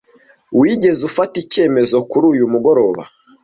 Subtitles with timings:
[0.59, 3.03] Wigeze ufata icyemezo kuri uyu mugoroba?